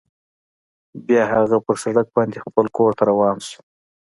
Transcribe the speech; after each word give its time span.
بیا 1.07 1.23
هغه 1.33 1.57
په 1.65 1.73
سړک 1.83 2.07
باندې 2.17 2.43
خپل 2.45 2.65
کور 2.77 2.91
ته 2.97 3.03
روان 3.11 3.37
شو 3.47 3.59